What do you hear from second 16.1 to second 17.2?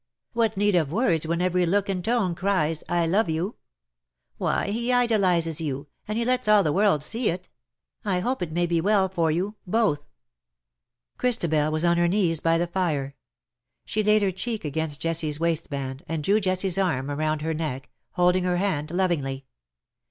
drew Jessicas arm